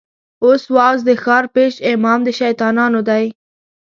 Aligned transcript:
اوس 0.43 0.61
واعظ 0.75 0.99
د 1.07 1.11
ښار 1.23 1.45
پېش 1.55 1.73
امام 1.91 2.19
د 2.23 2.29
شيطانانو 2.39 2.99
دی 3.09 3.25